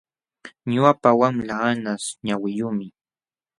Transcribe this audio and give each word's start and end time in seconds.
Ñuqapa 0.71 1.09
wamlaa 1.19 1.65
anqaśh 1.71 2.07
ñawiyuqmi. 2.25 2.87